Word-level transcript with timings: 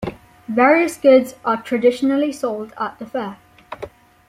Various 0.47 0.97
goods 0.97 1.35
are 1.45 1.61
traditionally 1.61 2.31
sold 2.31 2.73
at 2.75 2.97
the 2.97 3.05
fair. 3.05 3.37